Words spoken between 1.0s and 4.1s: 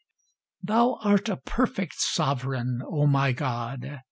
art a perfect Sovereign, oh my God!